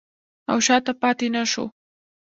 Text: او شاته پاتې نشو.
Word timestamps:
او 0.51 0.57
شاته 0.65 0.91
پاتې 1.01 1.27
نشو. 1.35 1.65